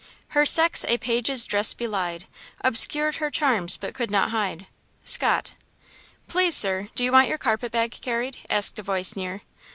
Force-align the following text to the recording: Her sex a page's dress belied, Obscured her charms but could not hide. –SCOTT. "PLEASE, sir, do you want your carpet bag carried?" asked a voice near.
Her 0.29 0.47
sex 0.47 0.83
a 0.87 0.97
page's 0.97 1.45
dress 1.45 1.75
belied, 1.75 2.25
Obscured 2.61 3.17
her 3.17 3.29
charms 3.29 3.77
but 3.77 3.93
could 3.93 4.09
not 4.09 4.31
hide. 4.31 4.65
–SCOTT. 5.03 5.53
"PLEASE, 6.27 6.55
sir, 6.57 6.89
do 6.95 7.03
you 7.03 7.11
want 7.11 7.27
your 7.27 7.37
carpet 7.37 7.71
bag 7.71 7.91
carried?" 7.91 8.39
asked 8.49 8.79
a 8.79 8.81
voice 8.81 9.15
near. 9.15 9.43